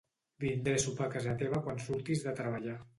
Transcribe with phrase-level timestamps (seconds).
[0.43, 2.83] Vindré a sopar a casa teva quan surtis de treballar.